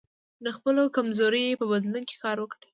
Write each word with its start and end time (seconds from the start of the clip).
د 0.45 0.47
خپلو 0.57 0.83
کمزوریو 0.95 1.59
په 1.61 1.65
بدلون 1.71 2.03
کار 2.23 2.37
وکړئ. 2.39 2.65